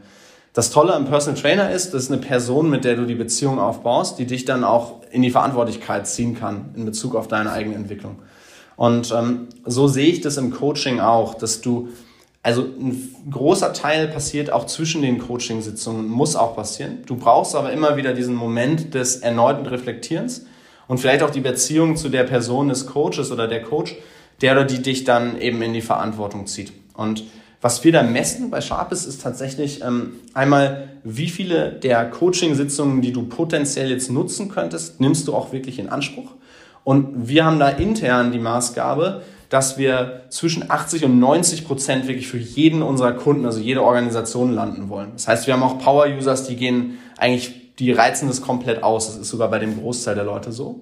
[0.53, 3.59] Das Tolle am Personal Trainer ist, das ist eine Person, mit der du die Beziehung
[3.59, 7.75] aufbaust, die dich dann auch in die Verantwortlichkeit ziehen kann in Bezug auf deine eigene
[7.75, 8.19] Entwicklung.
[8.77, 11.89] Und ähm, so sehe ich das im Coaching auch, dass du,
[12.45, 16.99] also ein großer Teil passiert auch zwischen den Coaching-Sitzungen, muss auch passieren.
[17.07, 20.45] Du brauchst aber immer wieder diesen Moment des erneuten Reflektierens
[20.87, 23.95] und vielleicht auch die Beziehung zu der Person des Coaches oder der Coach,
[24.43, 26.71] der oder die dich dann eben in die Verantwortung zieht.
[26.93, 27.23] Und
[27.61, 33.11] was wir da messen bei Sharpes ist tatsächlich ähm, einmal, wie viele der Coaching-Sitzungen, die
[33.11, 36.33] du potenziell jetzt nutzen könntest, nimmst du auch wirklich in Anspruch.
[36.83, 42.27] Und wir haben da intern die Maßgabe, dass wir zwischen 80 und 90 Prozent wirklich
[42.27, 45.11] für jeden unserer Kunden, also jede Organisation landen wollen.
[45.13, 49.07] Das heißt, wir haben auch Power-Users, die gehen eigentlich, die reizen das komplett aus.
[49.07, 50.81] Das ist sogar bei dem Großteil der Leute so.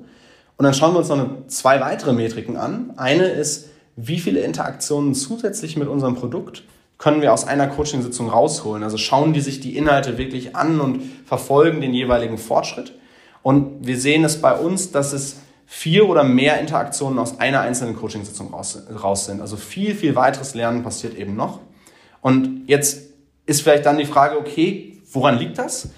[0.57, 2.93] Und dann schauen wir uns noch eine, zwei weitere Metriken an.
[2.95, 6.63] Eine ist, wie viele Interaktionen zusätzlich mit unserem Produkt
[6.97, 8.83] können wir aus einer Coachingsitzung rausholen?
[8.83, 12.93] Also schauen die sich die Inhalte wirklich an und verfolgen den jeweiligen Fortschritt.
[13.41, 17.95] Und wir sehen es bei uns, dass es vier oder mehr Interaktionen aus einer einzelnen
[17.95, 19.41] Coachingsitzung raus, raus sind.
[19.41, 21.59] Also viel, viel weiteres Lernen passiert eben noch.
[22.21, 23.01] Und jetzt
[23.45, 25.89] ist vielleicht dann die Frage, okay, woran liegt das?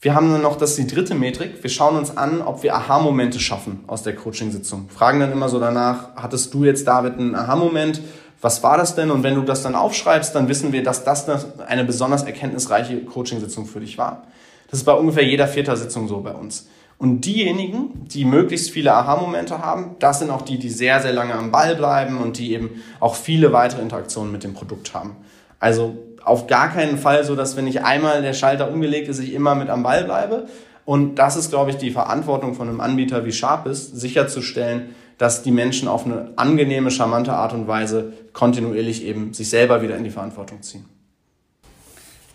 [0.00, 1.62] Wir haben dann noch, das ist die dritte Metrik.
[1.62, 4.88] Wir schauen uns an, ob wir Aha-Momente schaffen aus der Coaching-Sitzung.
[4.88, 8.00] Fragen dann immer so danach, hattest du jetzt, David, einen Aha-Moment?
[8.40, 9.10] Was war das denn?
[9.10, 11.26] Und wenn du das dann aufschreibst, dann wissen wir, dass das
[11.66, 14.28] eine besonders erkenntnisreiche Coaching-Sitzung für dich war.
[14.70, 16.68] Das ist bei ungefähr jeder vierter Sitzung so bei uns.
[16.98, 21.34] Und diejenigen, die möglichst viele Aha-Momente haben, das sind auch die, die sehr, sehr lange
[21.34, 25.14] am Ball bleiben und die eben auch viele weitere Interaktionen mit dem Produkt haben.
[25.60, 29.32] Also auf gar keinen Fall so, dass wenn ich einmal der Schalter umgelegt ist, ich
[29.32, 30.48] immer mit am Ball bleibe.
[30.84, 35.50] Und das ist, glaube ich, die Verantwortung von einem Anbieter wie Sharpist, sicherzustellen, dass die
[35.52, 40.10] Menschen auf eine angenehme, charmante Art und Weise kontinuierlich eben sich selber wieder in die
[40.10, 40.84] Verantwortung ziehen.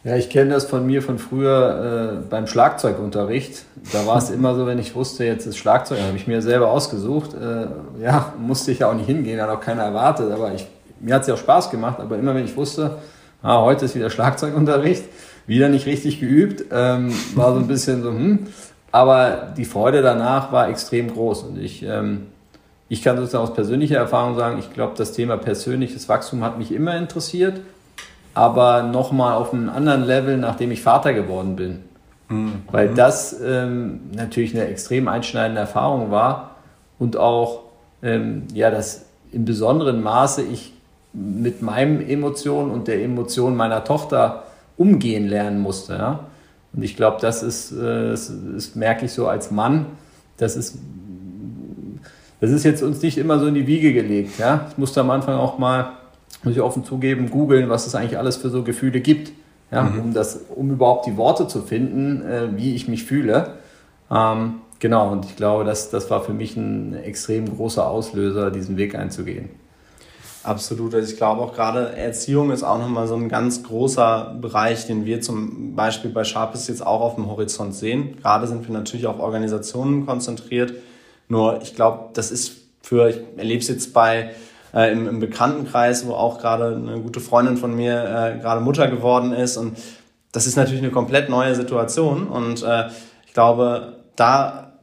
[0.03, 3.63] Ja, ich kenne das von mir von früher äh, beim Schlagzeugunterricht.
[3.93, 6.71] Da war es immer so, wenn ich wusste, jetzt ist Schlagzeug, habe ich mir selber
[6.71, 7.33] ausgesucht.
[7.33, 7.67] Äh,
[8.03, 10.67] ja, musste ich ja auch nicht hingehen, hat auch keiner erwartet, aber ich,
[10.99, 11.99] mir hat es ja auch Spaß gemacht.
[12.01, 12.97] Aber immer wenn ich wusste,
[13.41, 15.05] ah, heute ist wieder Schlagzeugunterricht,
[15.47, 18.47] wieder nicht richtig geübt, ähm, war so ein bisschen so, hm.
[18.91, 22.27] Aber die Freude danach war extrem groß und ich, ähm,
[22.89, 26.71] ich kann sozusagen aus persönlicher Erfahrung sagen, ich glaube, das Thema persönliches Wachstum hat mich
[26.71, 27.61] immer interessiert,
[28.33, 31.79] aber nochmal auf einem anderen Level, nachdem ich Vater geworden bin.
[32.29, 32.53] Mhm.
[32.71, 36.55] Weil das ähm, natürlich eine extrem einschneidende Erfahrung war
[36.99, 37.61] und auch,
[38.01, 40.73] ähm, ja, dass im besonderen Maße ich
[41.13, 44.43] mit meinen Emotionen und der Emotion meiner Tochter
[44.77, 45.93] umgehen lernen musste.
[45.93, 46.19] Ja?
[46.73, 49.85] Und ich glaube, das ist, äh, das, das merke ich so als Mann,
[50.37, 50.79] das ist,
[52.41, 54.39] das ist jetzt uns nicht immer so in die Wiege gelegt.
[54.39, 54.67] Ja?
[54.71, 55.91] Ich musste am Anfang auch mal,
[56.43, 59.31] muss ich offen zugeben, googeln, was es eigentlich alles für so Gefühle gibt,
[59.71, 59.83] ja?
[59.83, 59.99] Mhm.
[59.99, 63.55] um, das, um überhaupt die Worte zu finden, äh, wie ich mich fühle.
[64.11, 68.77] Ähm, genau, und ich glaube, das, das war für mich ein extrem großer Auslöser, diesen
[68.77, 69.49] Weg einzugehen.
[70.43, 70.93] Absolut.
[70.93, 75.05] Also ich glaube auch gerade Erziehung ist auch nochmal so ein ganz großer Bereich, den
[75.05, 78.17] wir zum Beispiel bei Sharpest jetzt auch auf dem Horizont sehen.
[78.21, 80.73] Gerade sind wir natürlich auf Organisationen konzentriert.
[81.29, 84.31] Nur ich glaube, das ist für, ich erlebe es jetzt bei
[84.73, 88.87] äh, im, im Bekanntenkreis, wo auch gerade eine gute Freundin von mir äh, gerade Mutter
[88.87, 89.57] geworden ist.
[89.57, 89.77] Und
[90.31, 92.27] das ist natürlich eine komplett neue Situation.
[92.27, 92.87] Und äh,
[93.25, 94.73] ich glaube, da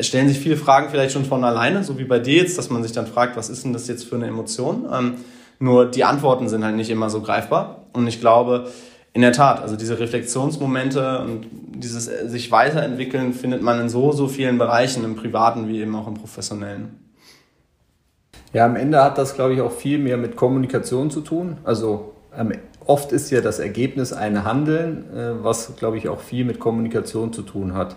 [0.00, 2.82] stellen sich viele Fragen vielleicht schon von alleine, so wie bei dir jetzt, dass man
[2.82, 4.86] sich dann fragt, was ist denn das jetzt für eine Emotion?
[4.92, 5.14] Ähm,
[5.58, 7.82] nur die Antworten sind halt nicht immer so greifbar.
[7.92, 8.68] Und ich glaube,
[9.12, 14.28] in der Tat, also diese Reflexionsmomente und dieses sich weiterentwickeln findet man in so, so
[14.28, 17.09] vielen Bereichen, im privaten wie eben auch im professionellen.
[18.52, 21.58] Ja, am Ende hat das, glaube ich, auch viel mehr mit Kommunikation zu tun.
[21.64, 22.52] Also ähm,
[22.84, 27.32] oft ist ja das Ergebnis ein Handeln, äh, was, glaube ich, auch viel mit Kommunikation
[27.32, 27.96] zu tun hat.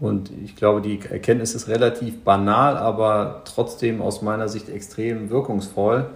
[0.00, 6.10] Und ich glaube, die Erkenntnis ist relativ banal, aber trotzdem aus meiner Sicht extrem wirkungsvoll,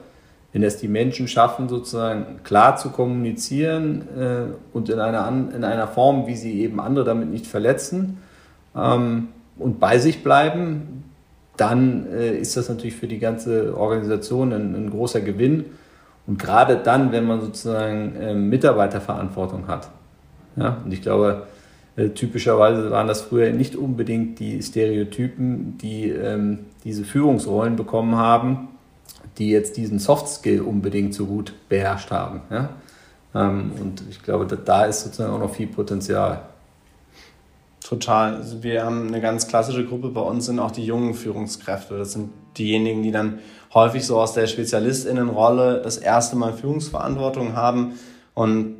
[0.53, 5.89] wenn es die Menschen schaffen, sozusagen klar zu kommunizieren äh, und in einer, in einer
[5.89, 8.19] Form, wie sie eben andere damit nicht verletzen
[8.77, 11.05] ähm, und bei sich bleiben,
[11.57, 15.67] dann äh, ist das natürlich für die ganze Organisation ein, ein großer Gewinn.
[16.27, 19.91] Und gerade dann, wenn man sozusagen äh, Mitarbeiterverantwortung hat.
[20.57, 20.79] Ja?
[20.85, 21.47] Und ich glaube,
[21.97, 28.69] äh, typischerweise waren das früher nicht unbedingt die Stereotypen, die ähm, diese Führungsrollen bekommen haben,
[29.39, 32.43] die jetzt diesen Soft Skill unbedingt so gut beherrscht haben.
[32.51, 32.71] Ja?
[33.35, 36.43] Ähm, und ich glaube, da, da ist sozusagen auch noch viel Potenzial.
[37.93, 38.37] Total.
[38.37, 41.99] Also wir haben eine ganz klassische Gruppe bei uns sind auch die jungen Führungskräfte.
[41.99, 43.41] Das sind diejenigen, die dann
[43.75, 47.99] häufig so aus der Spezialistinnenrolle das erste Mal Führungsverantwortung haben
[48.33, 48.77] und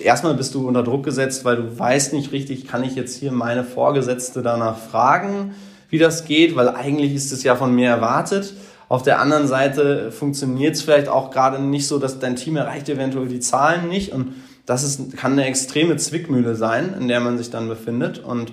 [0.00, 3.30] erstmal bist du unter Druck gesetzt, weil du weißt nicht richtig, kann ich jetzt hier
[3.30, 5.54] meine Vorgesetzte danach fragen,
[5.88, 8.54] wie das geht, weil eigentlich ist es ja von mir erwartet.
[8.88, 12.88] Auf der anderen Seite funktioniert es vielleicht auch gerade nicht so, dass dein Team erreicht
[12.88, 14.32] eventuell die Zahlen nicht und
[14.66, 18.52] das ist, kann eine extreme Zwickmühle sein, in der man sich dann befindet und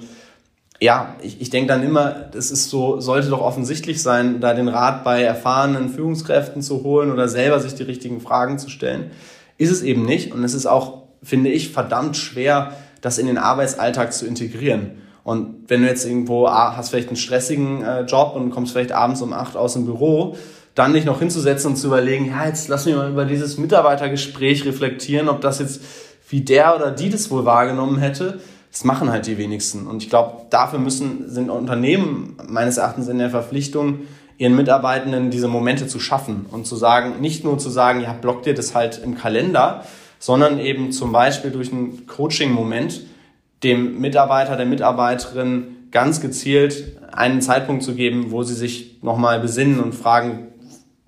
[0.79, 4.67] ja, ich, ich denke dann immer, das ist so, sollte doch offensichtlich sein, da den
[4.67, 9.09] Rat bei erfahrenen Führungskräften zu holen oder selber sich die richtigen Fragen zu stellen.
[9.57, 10.31] Ist es eben nicht.
[10.31, 14.91] Und es ist auch finde ich, verdammt schwer, das in den Arbeitsalltag zu integrieren.
[15.23, 18.93] Und wenn du jetzt irgendwo ah, hast vielleicht einen stressigen äh, Job und kommst vielleicht
[18.93, 20.37] abends um acht aus dem Büro,
[20.77, 24.63] dann nicht noch hinzusetzen und zu überlegen, ja, jetzt lass mich mal über dieses Mitarbeitergespräch
[24.63, 25.81] reflektieren, ob das jetzt
[26.29, 28.39] wie der oder die das wohl wahrgenommen hätte.
[28.71, 29.87] Das machen halt die wenigsten.
[29.87, 34.01] Und ich glaube, dafür müssen, sind Unternehmen meines Erachtens in der Verpflichtung,
[34.37, 38.43] ihren Mitarbeitenden diese Momente zu schaffen und zu sagen, nicht nur zu sagen, ja, block
[38.43, 39.83] dir das halt im Kalender,
[40.19, 43.01] sondern eben zum Beispiel durch einen Coaching-Moment
[43.63, 49.79] dem Mitarbeiter, der Mitarbeiterin ganz gezielt einen Zeitpunkt zu geben, wo sie sich nochmal besinnen
[49.79, 50.49] und Fragen,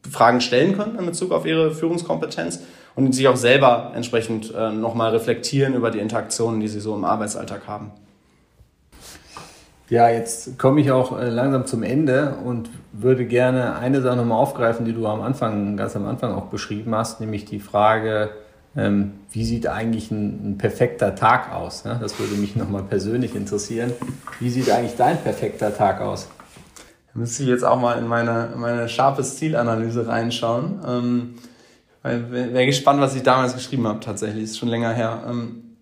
[0.09, 2.61] Fragen stellen können in Bezug auf ihre Führungskompetenz
[2.95, 7.05] und sich auch selber entsprechend äh, nochmal reflektieren über die Interaktionen, die sie so im
[7.05, 7.91] Arbeitsalltag haben.
[9.89, 14.37] Ja, jetzt komme ich auch äh, langsam zum Ende und würde gerne eine Sache nochmal
[14.37, 18.29] aufgreifen, die du am Anfang, ganz am Anfang auch beschrieben hast, nämlich die Frage,
[18.77, 21.85] ähm, wie sieht eigentlich ein, perfekter Tag aus?
[21.85, 21.97] Ne?
[21.99, 23.91] Das würde mich nochmal persönlich interessieren.
[24.39, 26.29] Wie sieht eigentlich dein perfekter Tag aus?
[27.19, 30.79] Müsste ich jetzt auch mal in meine, meine scharfes Zielanalyse reinschauen.
[30.87, 31.35] Ähm,
[32.01, 34.45] Wäre gespannt, was ich damals geschrieben habe, tatsächlich.
[34.45, 35.25] Ist schon länger her.
[35.29, 35.75] Ähm,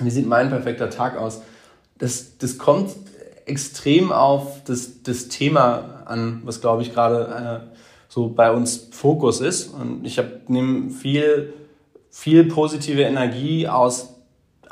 [0.00, 1.42] wie sieht mein perfekter Tag aus?
[1.98, 2.92] Das, das kommt
[3.44, 7.76] extrem auf das, das Thema an, was glaube ich gerade äh,
[8.08, 9.74] so bei uns Fokus ist.
[9.74, 11.54] Und ich nehme viel,
[12.08, 14.14] viel positive Energie aus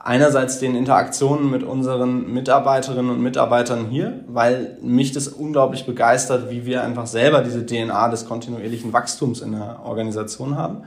[0.06, 6.64] einerseits den Interaktionen mit unseren Mitarbeiterinnen und Mitarbeitern hier, weil mich das unglaublich begeistert, wie
[6.64, 10.84] wir einfach selber diese DNA des kontinuierlichen Wachstums in der Organisation haben.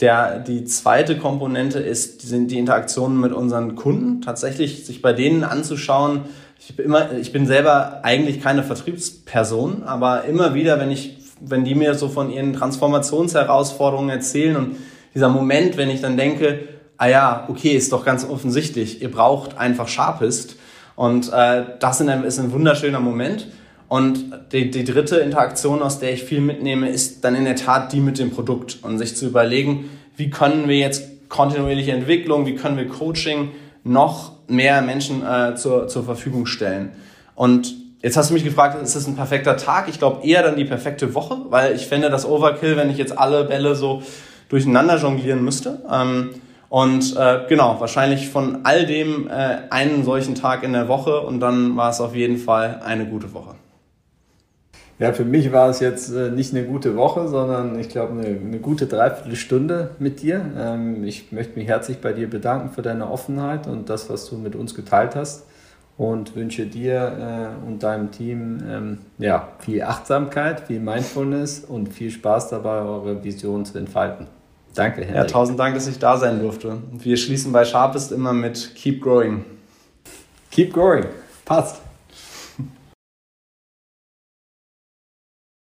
[0.00, 4.20] Der, die zweite Komponente ist, sind die Interaktionen mit unseren Kunden.
[4.20, 6.22] Tatsächlich sich bei denen anzuschauen,
[6.58, 11.64] ich bin, immer, ich bin selber eigentlich keine Vertriebsperson, aber immer wieder, wenn ich, wenn
[11.64, 14.76] die mir so von ihren Transformationsherausforderungen erzählen und
[15.14, 19.58] dieser Moment, wenn ich dann denke, ah ja, okay, ist doch ganz offensichtlich, ihr braucht
[19.58, 20.56] einfach Sharpist
[20.96, 23.48] und äh, das ist ein, ist ein wunderschöner Moment.
[23.88, 27.92] Und die, die dritte Interaktion, aus der ich viel mitnehme, ist dann in der Tat
[27.92, 32.54] die mit dem Produkt und sich zu überlegen, wie können wir jetzt kontinuierliche Entwicklung, wie
[32.54, 33.50] können wir Coaching
[33.82, 36.92] noch mehr Menschen äh, zur, zur Verfügung stellen.
[37.34, 39.88] Und jetzt hast du mich gefragt, ist das ein perfekter Tag?
[39.88, 43.16] Ich glaube eher dann die perfekte Woche, weil ich fände das Overkill, wenn ich jetzt
[43.16, 44.02] alle Bälle so
[44.48, 45.82] durcheinander jonglieren müsste.
[45.90, 46.30] Ähm,
[46.74, 51.38] und äh, genau, wahrscheinlich von all dem äh, einen solchen Tag in der Woche und
[51.38, 53.54] dann war es auf jeden Fall eine gute Woche.
[54.98, 58.26] Ja, für mich war es jetzt äh, nicht eine gute Woche, sondern ich glaube eine,
[58.26, 60.44] eine gute Dreiviertelstunde mit dir.
[60.58, 64.36] Ähm, ich möchte mich herzlich bei dir bedanken für deine Offenheit und das, was du
[64.36, 65.46] mit uns geteilt hast
[65.96, 72.10] und wünsche dir äh, und deinem Team ähm, ja, viel Achtsamkeit, viel Mindfulness und viel
[72.10, 74.26] Spaß dabei, eure Vision zu entfalten.
[74.74, 75.16] Danke, Henrik.
[75.16, 76.78] Ja, tausend Dank, dass ich da sein durfte.
[76.92, 79.44] wir schließen bei Sharpest immer mit Keep Growing.
[80.50, 81.06] Keep Growing.
[81.44, 81.83] Passt.